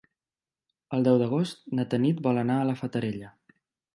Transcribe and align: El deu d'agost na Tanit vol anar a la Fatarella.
El 0.97 1.05
deu 1.07 1.19
d'agost 1.23 1.61
na 1.79 1.85
Tanit 1.93 2.23
vol 2.29 2.41
anar 2.45 2.57
a 2.61 2.65
la 2.71 2.77
Fatarella. 2.83 3.33